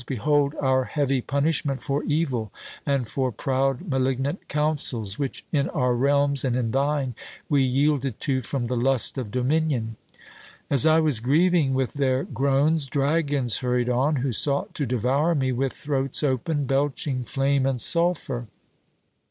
behold 0.07 0.55
our 0.59 0.85
heavy 0.85 1.21
punishment 1.21 1.83
for 1.83 2.03
evil, 2.05 2.51
and 2.87 3.07
for 3.07 3.31
proud 3.31 3.87
malignant 3.87 4.47
counsels, 4.47 5.19
which, 5.19 5.45
in 5.51 5.69
our 5.69 5.93
realms 5.93 6.43
and 6.43 6.55
in 6.55 6.71
thine, 6.71 7.13
we 7.49 7.61
yielded 7.61 8.19
to 8.19 8.41
from 8.41 8.65
the 8.65 8.75
lust 8.75 9.19
of 9.19 9.29
dominion.' 9.29 9.95
As 10.71 10.87
I 10.87 10.99
was 10.99 11.19
grieving 11.19 11.75
with 11.75 11.93
their 11.93 12.23
groans, 12.23 12.87
dragons 12.87 13.57
hurried 13.57 13.89
on, 13.91 14.15
who 14.15 14.33
sought 14.33 14.73
to 14.73 14.87
devour 14.87 15.35
me 15.35 15.51
with 15.51 15.71
throats 15.73 16.23
open, 16.23 16.65
belching 16.65 17.23
flame 17.23 17.67
and 17.67 17.79
sulphur. 17.79 18.47